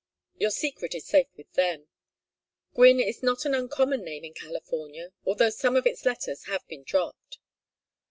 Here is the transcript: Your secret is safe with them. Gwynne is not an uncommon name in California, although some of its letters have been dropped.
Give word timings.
Your 0.39 0.49
secret 0.49 0.95
is 0.95 1.05
safe 1.05 1.27
with 1.37 1.51
them. 1.53 1.87
Gwynne 2.73 2.99
is 2.99 3.21
not 3.21 3.45
an 3.45 3.53
uncommon 3.53 4.03
name 4.03 4.23
in 4.25 4.33
California, 4.33 5.11
although 5.27 5.51
some 5.51 5.75
of 5.75 5.85
its 5.85 6.05
letters 6.05 6.45
have 6.45 6.67
been 6.67 6.81
dropped. 6.81 7.37